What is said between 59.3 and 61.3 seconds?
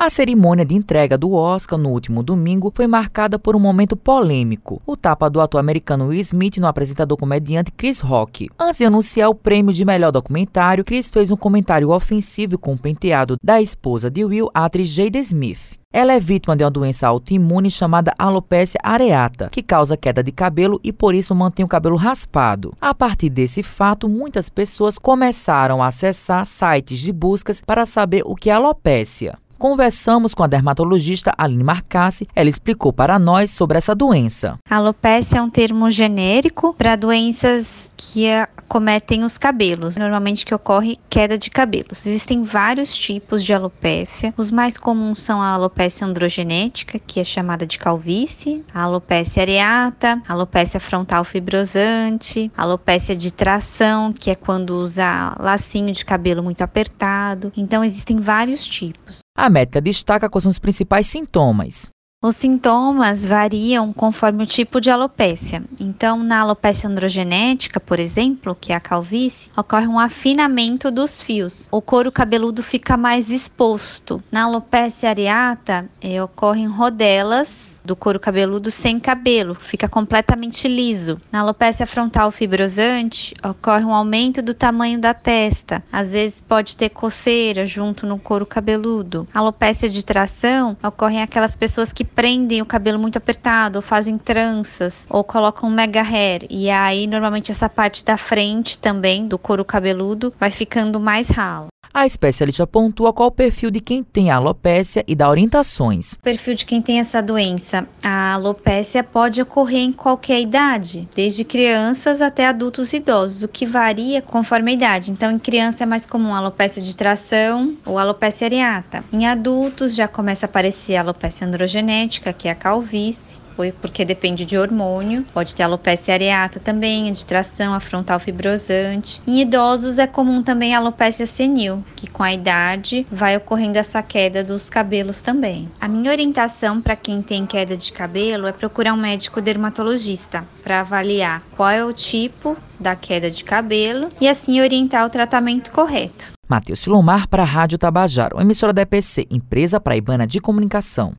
A médica destaca quais são os principais